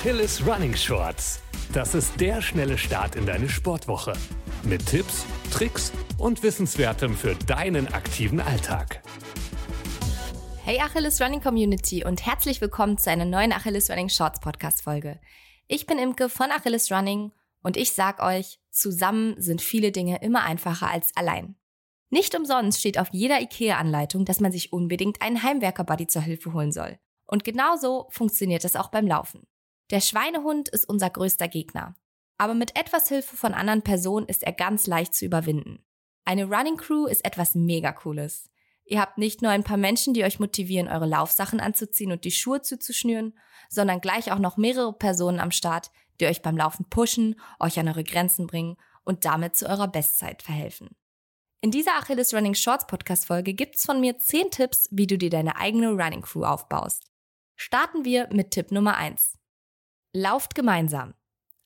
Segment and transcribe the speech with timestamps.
[0.00, 1.42] Achilles Running Shorts.
[1.74, 4.14] Das ist der schnelle Start in deine Sportwoche.
[4.62, 9.02] Mit Tipps, Tricks und Wissenswertem für deinen aktiven Alltag.
[10.64, 15.20] Hey Achilles Running Community und herzlich willkommen zu einer neuen Achilles Running Shorts Podcast Folge.
[15.66, 17.32] Ich bin Imke von Achilles Running
[17.62, 21.56] und ich sag euch, zusammen sind viele Dinge immer einfacher als allein.
[22.08, 26.72] Nicht umsonst steht auf jeder IKEA-Anleitung, dass man sich unbedingt einen Heimwerker-Buddy zur Hilfe holen
[26.72, 26.98] soll.
[27.26, 29.46] Und genauso funktioniert es auch beim Laufen.
[29.90, 31.96] Der Schweinehund ist unser größter Gegner.
[32.38, 35.84] Aber mit etwas Hilfe von anderen Personen ist er ganz leicht zu überwinden.
[36.24, 38.48] Eine Running Crew ist etwas mega cooles.
[38.84, 42.30] Ihr habt nicht nur ein paar Menschen, die euch motivieren, eure Laufsachen anzuziehen und die
[42.30, 43.36] Schuhe zuzuschnüren,
[43.68, 47.88] sondern gleich auch noch mehrere Personen am Start, die euch beim Laufen pushen, euch an
[47.88, 50.90] eure Grenzen bringen und damit zu eurer Bestzeit verhelfen.
[51.60, 55.30] In dieser Achilles Running Shorts Podcast Folge gibt's von mir 10 Tipps, wie du dir
[55.30, 57.10] deine eigene Running Crew aufbaust.
[57.56, 59.39] Starten wir mit Tipp Nummer 1.
[60.12, 61.14] Lauft gemeinsam.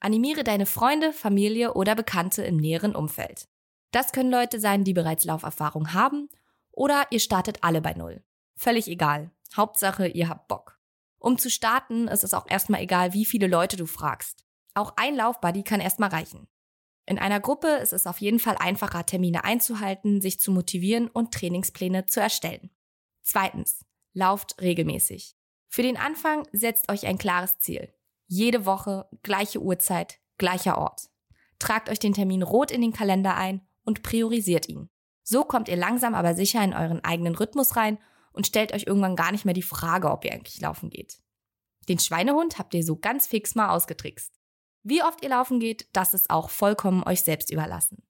[0.00, 3.48] Animiere deine Freunde, Familie oder Bekannte im näheren Umfeld.
[3.92, 6.28] Das können Leute sein, die bereits Lauferfahrung haben
[6.72, 8.24] oder ihr startet alle bei Null.
[8.56, 9.30] Völlig egal.
[9.56, 10.80] Hauptsache, ihr habt Bock.
[11.18, 14.44] Um zu starten, ist es auch erstmal egal, wie viele Leute du fragst.
[14.74, 16.48] Auch ein Laufbuddy kann erstmal reichen.
[17.06, 21.32] In einer Gruppe ist es auf jeden Fall einfacher, Termine einzuhalten, sich zu motivieren und
[21.32, 22.70] Trainingspläne zu erstellen.
[23.22, 23.84] Zweitens,
[24.14, 25.36] lauft regelmäßig.
[25.68, 27.92] Für den Anfang setzt euch ein klares Ziel.
[28.34, 31.10] Jede Woche, gleiche Uhrzeit, gleicher Ort.
[31.58, 34.88] Tragt euch den Termin rot in den Kalender ein und priorisiert ihn.
[35.22, 37.98] So kommt ihr langsam aber sicher in euren eigenen Rhythmus rein
[38.32, 41.20] und stellt euch irgendwann gar nicht mehr die Frage, ob ihr eigentlich laufen geht.
[41.90, 44.32] Den Schweinehund habt ihr so ganz fix mal ausgetrickst.
[44.82, 48.02] Wie oft ihr laufen geht, das ist auch vollkommen euch selbst überlassen.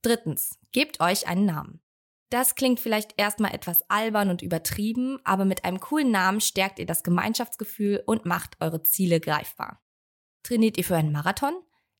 [0.00, 1.82] Drittens, gebt euch einen Namen.
[2.30, 6.86] Das klingt vielleicht erstmal etwas albern und übertrieben, aber mit einem coolen Namen stärkt ihr
[6.86, 9.82] das Gemeinschaftsgefühl und macht eure Ziele greifbar.
[10.44, 11.54] Trainiert ihr für einen Marathon?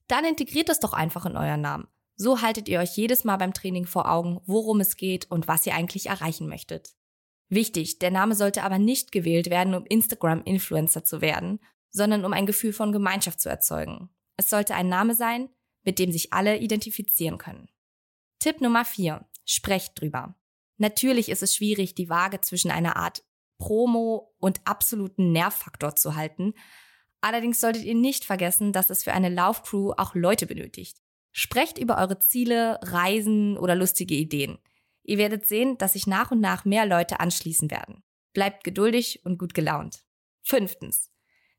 [0.06, 1.88] Dann integriert es doch einfach in euren Namen.
[2.14, 5.66] So haltet ihr euch jedes Mal beim Training vor Augen, worum es geht und was
[5.66, 6.94] ihr eigentlich erreichen möchtet.
[7.48, 11.58] Wichtig, der Name sollte aber nicht gewählt werden, um Instagram-Influencer zu werden,
[11.90, 14.10] sondern um ein Gefühl von Gemeinschaft zu erzeugen.
[14.36, 15.48] Es sollte ein Name sein,
[15.82, 17.68] mit dem sich alle identifizieren können.
[18.38, 19.26] Tipp Nummer 4.
[19.52, 20.36] Sprecht drüber.
[20.76, 23.24] Natürlich ist es schwierig, die Waage zwischen einer Art
[23.58, 26.54] Promo und absoluten Nervfaktor zu halten.
[27.20, 30.98] Allerdings solltet ihr nicht vergessen, dass es für eine Laufcrew auch Leute benötigt.
[31.32, 34.60] Sprecht über eure Ziele, Reisen oder lustige Ideen.
[35.02, 38.04] Ihr werdet sehen, dass sich nach und nach mehr Leute anschließen werden.
[38.32, 40.04] Bleibt geduldig und gut gelaunt.
[40.42, 41.10] Fünftens.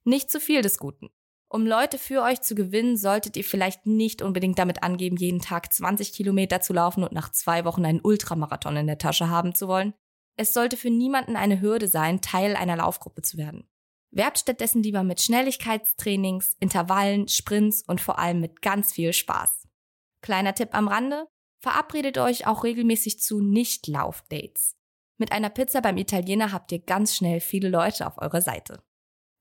[0.05, 1.09] Nicht zu viel des Guten.
[1.53, 5.73] Um Leute für euch zu gewinnen, solltet ihr vielleicht nicht unbedingt damit angeben, jeden Tag
[5.73, 9.67] 20 Kilometer zu laufen und nach zwei Wochen einen Ultramarathon in der Tasche haben zu
[9.67, 9.93] wollen.
[10.37, 13.67] Es sollte für niemanden eine Hürde sein, Teil einer Laufgruppe zu werden.
[14.11, 19.67] Werbt stattdessen lieber mit Schnelligkeitstrainings, Intervallen, Sprints und vor allem mit ganz viel Spaß.
[20.21, 21.27] Kleiner Tipp am Rande,
[21.61, 24.77] verabredet euch auch regelmäßig zu Nicht-Lauf-Dates.
[25.17, 28.81] Mit einer Pizza beim Italiener habt ihr ganz schnell viele Leute auf eurer Seite.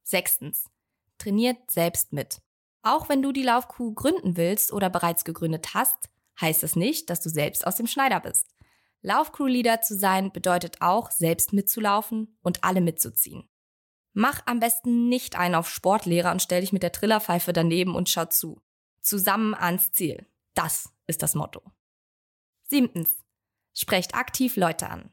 [0.03, 0.69] Sechstens
[1.21, 2.41] trainiert selbst mit.
[2.83, 6.09] Auch wenn du die Laufkuh gründen willst oder bereits gegründet hast,
[6.41, 8.47] heißt es nicht, dass du selbst aus dem Schneider bist.
[9.03, 13.49] Laufcrew-Leader zu sein bedeutet auch, selbst mitzulaufen und alle mitzuziehen.
[14.13, 18.09] Mach am besten nicht einen auf Sportlehrer und stell dich mit der Trillerpfeife daneben und
[18.09, 18.61] schau zu.
[19.01, 20.27] Zusammen ans Ziel.
[20.55, 21.63] Das ist das Motto.
[22.69, 23.25] Siebtens.
[23.73, 25.13] Sprecht aktiv Leute an.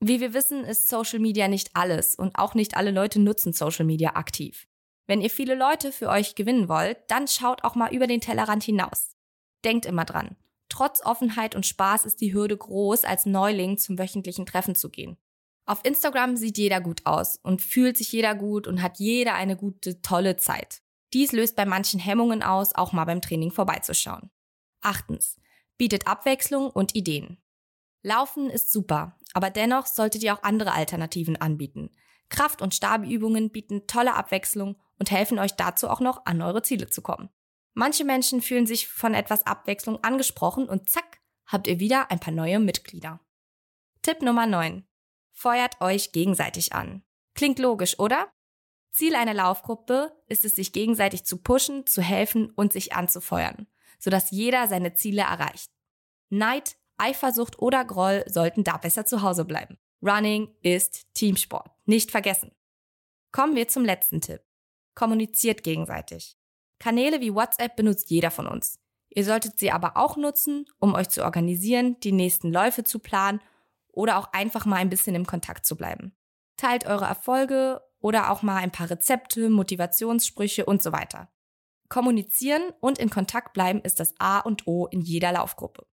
[0.00, 3.86] Wie wir wissen, ist Social Media nicht alles und auch nicht alle Leute nutzen Social
[3.86, 4.66] Media aktiv.
[5.06, 8.64] Wenn ihr viele Leute für euch gewinnen wollt, dann schaut auch mal über den Tellerrand
[8.64, 9.16] hinaus.
[9.64, 10.36] Denkt immer dran.
[10.68, 15.16] Trotz Offenheit und Spaß ist die Hürde groß, als Neuling zum wöchentlichen Treffen zu gehen.
[15.64, 19.56] Auf Instagram sieht jeder gut aus und fühlt sich jeder gut und hat jeder eine
[19.56, 20.82] gute, tolle Zeit.
[21.12, 24.30] Dies löst bei manchen Hemmungen aus, auch mal beim Training vorbeizuschauen.
[24.80, 25.40] Achtens.
[25.78, 27.38] Bietet Abwechslung und Ideen.
[28.02, 31.90] Laufen ist super, aber dennoch solltet ihr auch andere Alternativen anbieten.
[32.28, 36.88] Kraft- und Stabübungen bieten tolle Abwechslung und helfen euch dazu auch noch an eure Ziele
[36.88, 37.30] zu kommen.
[37.74, 42.32] Manche Menschen fühlen sich von etwas Abwechslung angesprochen und zack, habt ihr wieder ein paar
[42.32, 43.20] neue Mitglieder.
[44.02, 44.86] Tipp Nummer 9.
[45.32, 47.02] Feuert euch gegenseitig an.
[47.34, 48.32] Klingt logisch, oder?
[48.90, 53.66] Ziel einer Laufgruppe ist es, sich gegenseitig zu pushen, zu helfen und sich anzufeuern,
[53.98, 55.70] sodass jeder seine Ziele erreicht.
[56.30, 59.76] Neid, Eifersucht oder Groll sollten da besser zu Hause bleiben.
[60.00, 61.70] Running ist Teamsport.
[61.84, 62.52] Nicht vergessen.
[63.32, 64.45] Kommen wir zum letzten Tipp.
[64.96, 66.36] Kommuniziert gegenseitig.
[66.80, 68.80] Kanäle wie WhatsApp benutzt jeder von uns.
[69.10, 73.40] Ihr solltet sie aber auch nutzen, um euch zu organisieren, die nächsten Läufe zu planen
[73.92, 76.16] oder auch einfach mal ein bisschen im Kontakt zu bleiben.
[76.56, 81.30] Teilt eure Erfolge oder auch mal ein paar Rezepte, Motivationssprüche und so weiter.
[81.88, 85.86] Kommunizieren und in Kontakt bleiben ist das A und O in jeder Laufgruppe.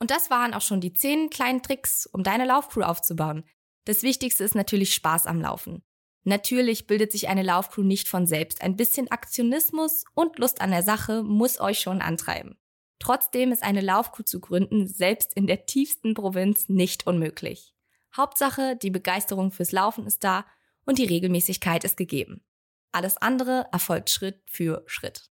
[0.00, 3.44] Und das waren auch schon die zehn kleinen Tricks, um deine Laufcrew aufzubauen.
[3.84, 5.82] Das Wichtigste ist natürlich Spaß am Laufen.
[6.28, 8.60] Natürlich bildet sich eine Laufcrew nicht von selbst.
[8.60, 12.58] Ein bisschen Aktionismus und Lust an der Sache muss euch schon antreiben.
[12.98, 17.74] Trotzdem ist eine Laufcrew zu gründen, selbst in der tiefsten Provinz, nicht unmöglich.
[18.14, 20.44] Hauptsache, die Begeisterung fürs Laufen ist da
[20.84, 22.44] und die Regelmäßigkeit ist gegeben.
[22.92, 25.30] Alles andere erfolgt Schritt für Schritt.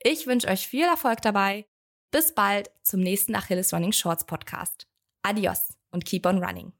[0.00, 1.66] Ich wünsche euch viel Erfolg dabei.
[2.12, 4.86] Bis bald zum nächsten Achilles Running Shorts Podcast.
[5.22, 6.72] Adios und keep on running.